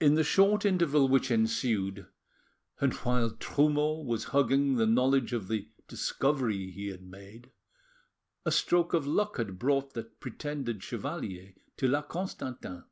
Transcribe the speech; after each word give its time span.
In 0.00 0.16
the 0.16 0.24
short 0.24 0.64
interval 0.64 1.06
which 1.06 1.30
ensued, 1.30 2.08
and 2.80 2.92
while 2.94 3.30
Trumeau 3.30 4.00
was 4.02 4.24
hugging 4.34 4.74
the 4.74 4.86
knowledge 4.88 5.32
of 5.32 5.46
the 5.46 5.68
discovery 5.86 6.72
he 6.72 6.88
had 6.88 7.04
made, 7.04 7.52
a 8.44 8.50
stroke 8.50 8.92
of 8.92 9.06
luck 9.06 9.36
had 9.36 9.56
brought 9.56 9.92
the 9.94 10.02
pretended 10.02 10.82
chevalier 10.82 11.54
to 11.76 11.86
La 11.86 12.02
Constantin. 12.02 12.86